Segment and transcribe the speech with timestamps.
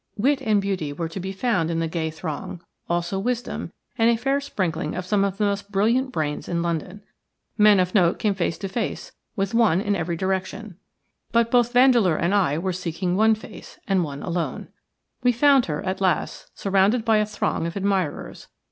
[0.17, 2.59] Wit and beauty were to be found in the gay throng,
[2.89, 7.03] also wisdom, and a fair sprinkling of some of the most brilliant brains in London.
[7.55, 10.79] Men of note came face to face with one in every direction;
[11.31, 14.69] but both Vandeleur and I were seeking one face, and one alone.
[15.21, 18.47] We found her at last, surrounded by a throng of admirers.